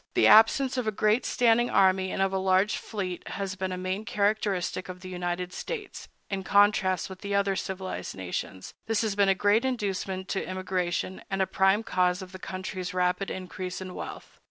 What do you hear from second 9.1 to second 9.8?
been a great